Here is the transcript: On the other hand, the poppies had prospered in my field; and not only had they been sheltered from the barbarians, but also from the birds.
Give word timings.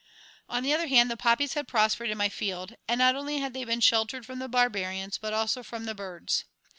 On 0.49 0.63
the 0.63 0.73
other 0.73 0.87
hand, 0.87 1.11
the 1.11 1.15
poppies 1.15 1.53
had 1.53 1.67
prospered 1.67 2.09
in 2.09 2.17
my 2.17 2.27
field; 2.27 2.73
and 2.87 2.97
not 2.97 3.15
only 3.15 3.37
had 3.37 3.53
they 3.53 3.63
been 3.63 3.81
sheltered 3.81 4.25
from 4.25 4.39
the 4.39 4.47
barbarians, 4.49 5.19
but 5.19 5.31
also 5.31 5.61
from 5.61 5.85
the 5.85 5.93
birds. 5.93 6.43